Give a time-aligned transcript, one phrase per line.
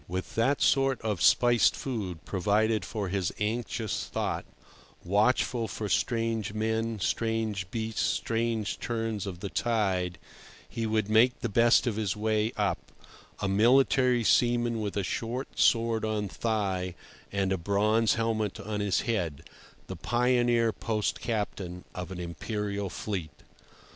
[0.07, 4.45] With that sort of spiced food provided for his anxious thought,
[5.03, 10.17] watchful for strange men, strange beasts, strange turns of the tide,
[10.67, 12.91] he would make the best of his way up,
[13.41, 16.95] a military seaman with a short sword on thigh
[17.31, 19.47] and a bronze helmet on his head,
[19.85, 23.43] the pioneer post captain of an imperial fleet.